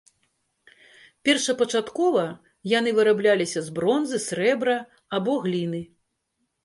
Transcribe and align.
Першапачаткова 1.27 2.23
яны 2.71 2.89
вырабляліся 3.01 3.59
з 3.67 3.75
бронзы, 3.79 4.17
срэбра 4.27 4.77
або 5.19 5.41
гліны. 5.45 5.81